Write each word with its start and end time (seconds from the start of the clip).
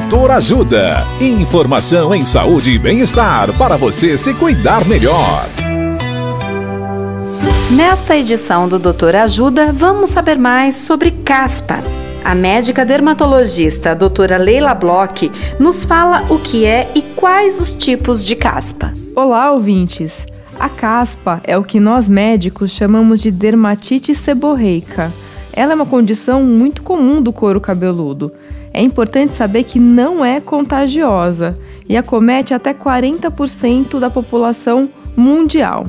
Doutor 0.00 0.30
Ajuda. 0.30 1.06
Informação 1.20 2.14
em 2.14 2.24
saúde 2.24 2.70
e 2.70 2.78
bem-estar 2.78 3.52
para 3.58 3.76
você 3.76 4.16
se 4.16 4.32
cuidar 4.32 4.82
melhor. 4.86 5.46
Nesta 7.70 8.16
edição 8.16 8.66
do 8.66 8.78
Doutor 8.78 9.14
Ajuda, 9.14 9.72
vamos 9.72 10.08
saber 10.08 10.38
mais 10.38 10.74
sobre 10.74 11.10
caspa. 11.10 11.78
A 12.24 12.34
médica 12.34 12.84
dermatologista 12.84 13.90
a 13.90 13.94
doutora 13.94 14.38
Leila 14.38 14.74
Bloch 14.74 15.30
nos 15.58 15.84
fala 15.84 16.24
o 16.30 16.38
que 16.38 16.64
é 16.64 16.90
e 16.94 17.02
quais 17.02 17.60
os 17.60 17.72
tipos 17.74 18.24
de 18.24 18.34
caspa. 18.34 18.94
Olá, 19.14 19.52
ouvintes! 19.52 20.26
A 20.58 20.70
caspa 20.70 21.40
é 21.44 21.58
o 21.58 21.62
que 21.62 21.78
nós 21.78 22.08
médicos 22.08 22.70
chamamos 22.70 23.20
de 23.20 23.30
dermatite 23.30 24.14
seborreica. 24.14 25.12
Ela 25.52 25.72
é 25.72 25.74
uma 25.74 25.86
condição 25.86 26.42
muito 26.42 26.82
comum 26.82 27.20
do 27.20 27.32
couro 27.32 27.60
cabeludo. 27.60 28.32
É 28.72 28.82
importante 28.82 29.32
saber 29.32 29.64
que 29.64 29.78
não 29.78 30.24
é 30.24 30.40
contagiosa 30.40 31.58
e 31.88 31.96
acomete 31.96 32.54
até 32.54 32.72
40% 32.72 33.98
da 33.98 34.08
população 34.08 34.88
mundial. 35.16 35.86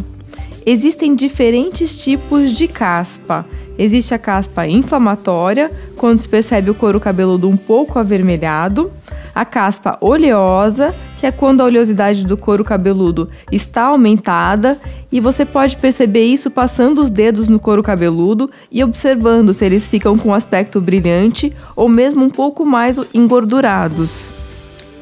Existem 0.66 1.16
diferentes 1.16 2.02
tipos 2.02 2.52
de 2.52 2.68
caspa. 2.68 3.46
Existe 3.78 4.14
a 4.14 4.20
caspa 4.20 4.68
inflamatória, 4.68 5.72
quando 5.96 6.20
se 6.20 6.28
percebe 6.28 6.70
o 6.70 6.76
couro 6.76 7.00
cabeludo 7.00 7.50
um 7.50 7.58
pouco 7.58 7.98
avermelhado, 7.98 8.92
a 9.34 9.46
caspa 9.46 9.98
oleosa, 10.02 10.94
que 11.20 11.26
é 11.26 11.32
quando 11.32 11.62
a 11.62 11.66
oleosidade 11.66 12.26
do 12.26 12.36
couro 12.36 12.64
cabeludo 12.64 13.30
está 13.52 13.84
aumentada 13.84 14.78
e 15.12 15.20
você 15.20 15.46
pode 15.46 15.78
perceber 15.78 16.26
isso 16.26 16.50
passando 16.50 17.02
os 17.02 17.10
dedos 17.10 17.48
no 17.48 17.60
couro 17.60 17.84
cabeludo 17.84 18.50
e 18.72 18.84
observando 18.84 19.54
se 19.54 19.66
eles 19.66 19.88
ficam 19.88 20.18
com 20.18 20.34
aspecto 20.34 20.82
brilhante 20.82 21.54
ou 21.76 21.88
mesmo 21.88 22.24
um 22.24 22.30
pouco 22.30 22.66
mais 22.66 23.00
engordurados. 23.14 24.26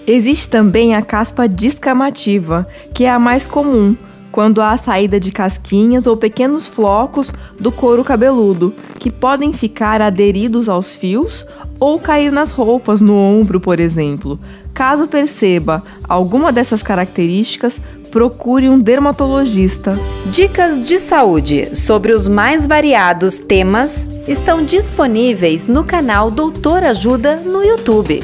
Existe 0.05 0.49
também 0.49 0.95
a 0.95 1.01
caspa 1.01 1.47
descamativa, 1.47 2.67
que 2.93 3.05
é 3.05 3.11
a 3.11 3.19
mais 3.19 3.47
comum, 3.47 3.95
quando 4.31 4.61
há 4.61 4.71
a 4.71 4.77
saída 4.77 5.19
de 5.19 5.31
casquinhas 5.31 6.07
ou 6.07 6.15
pequenos 6.15 6.67
flocos 6.67 7.33
do 7.59 7.71
couro 7.71 8.03
cabeludo, 8.03 8.73
que 8.99 9.11
podem 9.11 9.53
ficar 9.53 10.01
aderidos 10.01 10.69
aos 10.69 10.95
fios 10.95 11.45
ou 11.79 11.99
cair 11.99 12.31
nas 12.31 12.51
roupas, 12.51 13.01
no 13.01 13.15
ombro, 13.15 13.59
por 13.59 13.79
exemplo. 13.79 14.39
Caso 14.73 15.07
perceba 15.07 15.83
alguma 16.07 16.51
dessas 16.51 16.83
características, 16.83 17.79
procure 18.11 18.69
um 18.69 18.79
dermatologista. 18.79 19.97
Dicas 20.31 20.79
de 20.81 20.99
saúde 20.99 21.75
sobre 21.75 22.13
os 22.13 22.27
mais 22.27 22.65
variados 22.67 23.39
temas 23.39 24.07
estão 24.27 24.63
disponíveis 24.63 25.67
no 25.67 25.83
canal 25.83 26.29
Doutor 26.29 26.83
Ajuda 26.83 27.37
no 27.37 27.63
YouTube. 27.63 28.23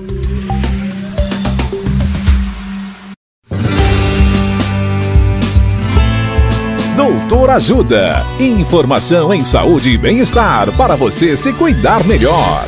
Doutor 7.01 7.49
Ajuda. 7.49 8.23
Informação 8.39 9.33
em 9.33 9.43
saúde 9.43 9.89
e 9.89 9.97
bem-estar 9.97 10.71
para 10.77 10.95
você 10.95 11.35
se 11.35 11.51
cuidar 11.51 12.05
melhor. 12.05 12.67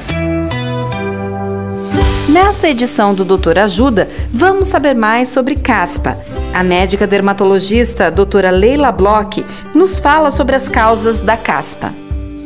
Nesta 2.27 2.67
edição 2.67 3.13
do 3.13 3.23
Doutor 3.23 3.59
Ajuda, 3.59 4.09
vamos 4.33 4.69
saber 4.69 4.95
mais 4.95 5.27
sobre 5.27 5.55
caspa. 5.55 6.17
A 6.51 6.63
médica 6.63 7.05
dermatologista 7.05 8.09
doutora 8.09 8.49
Leila 8.49 8.91
Bloch 8.91 9.45
nos 9.75 9.99
fala 9.99 10.31
sobre 10.31 10.55
as 10.55 10.67
causas 10.67 11.19
da 11.19 11.37
caspa. 11.37 11.93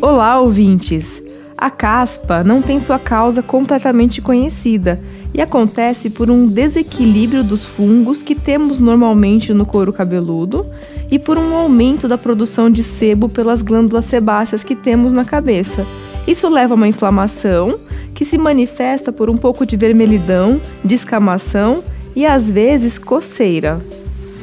Olá, 0.01 0.41
ouvintes! 0.41 1.23
A 1.57 1.69
caspa 1.69 2.43
não 2.43 2.61
tem 2.61 2.81
sua 2.81 2.99
causa 2.99 3.41
completamente 3.41 4.21
conhecida 4.21 4.99
e 5.37 5.41
acontece 5.41 6.09
por 6.09 6.31
um 6.31 6.47
desequilíbrio 6.47 7.43
dos 7.43 7.63
fungos 7.63 8.23
que 8.23 8.33
temos 8.33 8.79
normalmente 8.79 9.53
no 9.53 9.67
couro 9.67 9.93
cabeludo 9.93 10.65
e 11.11 11.19
por 11.19 11.37
um 11.37 11.55
aumento 11.55 12.07
da 12.07 12.17
produção 12.17 12.71
de 12.71 12.81
sebo 12.81 13.29
pelas 13.29 13.61
glândulas 13.61 14.05
sebáceas 14.05 14.63
que 14.63 14.75
temos 14.75 15.13
na 15.13 15.23
cabeça. 15.23 15.85
Isso 16.25 16.49
leva 16.49 16.73
a 16.73 16.75
uma 16.75 16.87
inflamação 16.87 17.79
que 18.15 18.25
se 18.25 18.35
manifesta 18.35 19.13
por 19.13 19.29
um 19.29 19.37
pouco 19.37 19.63
de 19.63 19.77
vermelhidão, 19.77 20.59
descamação 20.83 21.83
e 22.15 22.25
às 22.25 22.49
vezes 22.49 22.97
coceira. 22.97 23.79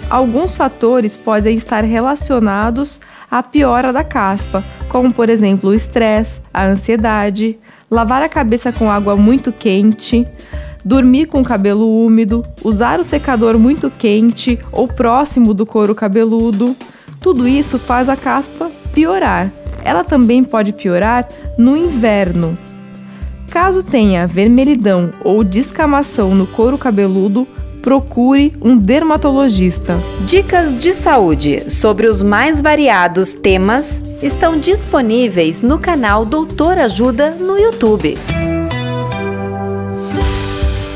Alguns 0.08 0.54
fatores 0.54 1.16
podem 1.16 1.56
estar 1.56 1.82
relacionados 1.82 3.00
à 3.28 3.42
piora 3.42 3.92
da 3.92 4.04
caspa, 4.04 4.64
como 4.88 5.12
por 5.12 5.28
exemplo 5.28 5.70
o 5.70 5.74
estresse, 5.74 6.40
a 6.52 6.64
ansiedade, 6.66 7.58
lavar 7.90 8.22
a 8.22 8.28
cabeça 8.28 8.72
com 8.72 8.90
água 8.90 9.16
muito 9.16 9.50
quente, 9.50 10.26
dormir 10.84 11.26
com 11.26 11.40
o 11.40 11.44
cabelo 11.44 11.88
úmido, 12.04 12.44
usar 12.62 13.00
o 13.00 13.04
secador 13.04 13.58
muito 13.58 13.90
quente 13.90 14.58
ou 14.70 14.86
próximo 14.86 15.54
do 15.54 15.64
couro 15.64 15.94
cabeludo. 15.94 16.76
Tudo 17.20 17.48
isso 17.48 17.78
faz 17.78 18.08
a 18.08 18.16
caspa 18.16 18.70
piorar. 18.92 19.50
Ela 19.82 20.04
também 20.04 20.44
pode 20.44 20.72
piorar 20.72 21.26
no 21.58 21.76
inverno. 21.76 22.56
Caso 23.50 23.82
tenha 23.82 24.26
vermelhidão 24.26 25.12
ou 25.22 25.44
descamação 25.44 26.34
no 26.34 26.46
couro 26.46 26.76
cabeludo, 26.76 27.46
procure 27.82 28.52
um 28.60 28.76
dermatologista. 28.76 30.00
Dicas 30.26 30.74
de 30.74 30.94
saúde 30.94 31.70
sobre 31.70 32.06
os 32.06 32.22
mais 32.22 32.60
variados 32.60 33.34
temas 33.34 34.02
estão 34.22 34.58
disponíveis 34.58 35.62
no 35.62 35.78
canal 35.78 36.24
Doutor 36.24 36.78
Ajuda 36.78 37.32
no 37.32 37.58
YouTube. 37.58 38.16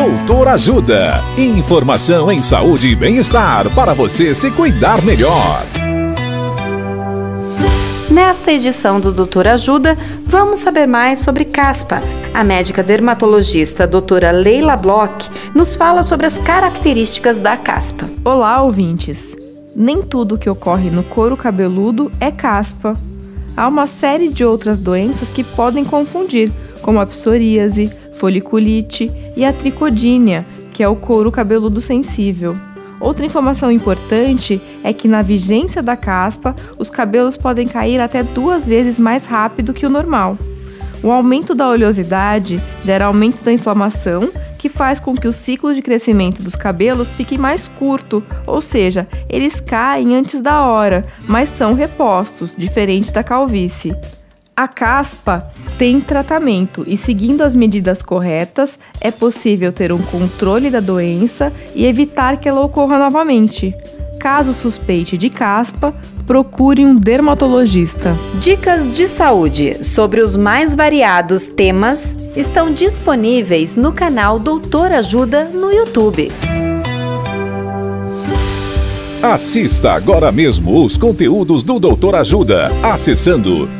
Doutor 0.00 0.48
Ajuda. 0.48 1.22
Informação 1.36 2.32
em 2.32 2.40
saúde 2.40 2.88
e 2.88 2.96
bem-estar 2.96 3.68
para 3.74 3.92
você 3.92 4.34
se 4.34 4.50
cuidar 4.50 5.04
melhor. 5.04 5.62
Nesta 8.10 8.50
edição 8.50 8.98
do 8.98 9.12
Doutor 9.12 9.46
Ajuda, 9.46 9.98
vamos 10.24 10.60
saber 10.60 10.86
mais 10.86 11.18
sobre 11.18 11.44
caspa. 11.44 12.00
A 12.32 12.42
médica 12.42 12.82
dermatologista 12.82 13.86
doutora 13.86 14.30
Leila 14.30 14.74
Bloch 14.74 15.30
nos 15.54 15.76
fala 15.76 16.02
sobre 16.02 16.24
as 16.24 16.38
características 16.38 17.36
da 17.36 17.58
caspa. 17.58 18.08
Olá, 18.24 18.62
ouvintes! 18.62 19.36
Nem 19.76 20.00
tudo 20.00 20.38
que 20.38 20.48
ocorre 20.48 20.88
no 20.88 21.02
couro 21.02 21.36
cabeludo 21.36 22.10
é 22.18 22.30
caspa. 22.30 22.94
Há 23.54 23.68
uma 23.68 23.86
série 23.86 24.28
de 24.28 24.46
outras 24.46 24.80
doenças 24.80 25.28
que 25.28 25.44
podem 25.44 25.84
confundir, 25.84 26.50
como 26.80 26.98
a 26.98 27.04
psoríase, 27.04 27.92
foliculite 28.20 29.10
e 29.34 29.46
a 29.46 29.52
tricodínia, 29.52 30.46
que 30.74 30.82
é 30.82 30.88
o 30.88 30.94
couro 30.94 31.32
cabeludo 31.32 31.80
sensível. 31.80 32.54
Outra 33.00 33.24
informação 33.24 33.72
importante 33.72 34.60
é 34.84 34.92
que 34.92 35.08
na 35.08 35.22
vigência 35.22 35.82
da 35.82 35.96
caspa, 35.96 36.54
os 36.78 36.90
cabelos 36.90 37.34
podem 37.34 37.66
cair 37.66 37.98
até 37.98 38.22
duas 38.22 38.66
vezes 38.66 38.98
mais 38.98 39.24
rápido 39.24 39.72
que 39.72 39.86
o 39.86 39.90
normal. 39.90 40.36
O 41.02 41.10
aumento 41.10 41.54
da 41.54 41.66
oleosidade 41.66 42.62
gera 42.82 43.06
aumento 43.06 43.42
da 43.42 43.50
inflamação, 43.50 44.30
que 44.58 44.68
faz 44.68 45.00
com 45.00 45.14
que 45.14 45.26
o 45.26 45.32
ciclo 45.32 45.74
de 45.74 45.80
crescimento 45.80 46.42
dos 46.42 46.54
cabelos 46.54 47.10
fique 47.10 47.38
mais 47.38 47.66
curto, 47.68 48.22
ou 48.46 48.60
seja, 48.60 49.08
eles 49.30 49.60
caem 49.60 50.14
antes 50.14 50.42
da 50.42 50.66
hora, 50.66 51.02
mas 51.26 51.48
são 51.48 51.72
repostos, 51.72 52.54
diferente 52.54 53.10
da 53.14 53.24
calvície. 53.24 53.96
A 54.60 54.68
caspa 54.68 55.50
tem 55.78 56.02
tratamento 56.02 56.84
e, 56.86 56.94
seguindo 56.94 57.40
as 57.40 57.54
medidas 57.54 58.02
corretas, 58.02 58.78
é 59.00 59.10
possível 59.10 59.72
ter 59.72 59.90
um 59.90 60.02
controle 60.02 60.68
da 60.68 60.80
doença 60.80 61.50
e 61.74 61.86
evitar 61.86 62.36
que 62.36 62.46
ela 62.46 62.60
ocorra 62.60 62.98
novamente. 62.98 63.74
Caso 64.20 64.52
suspeite 64.52 65.16
de 65.16 65.30
caspa, 65.30 65.94
procure 66.26 66.84
um 66.84 66.94
dermatologista. 66.94 68.14
Dicas 68.38 68.86
de 68.86 69.08
saúde 69.08 69.82
sobre 69.82 70.20
os 70.20 70.36
mais 70.36 70.74
variados 70.74 71.46
temas 71.46 72.14
estão 72.36 72.70
disponíveis 72.70 73.76
no 73.76 73.92
canal 73.94 74.38
Doutor 74.38 74.92
Ajuda 74.92 75.46
no 75.46 75.72
YouTube. 75.72 76.30
Assista 79.22 79.92
agora 79.92 80.30
mesmo 80.30 80.84
os 80.84 80.98
conteúdos 80.98 81.62
do 81.62 81.80
Doutor 81.80 82.14
Ajuda 82.14 82.70
acessando 82.82 83.79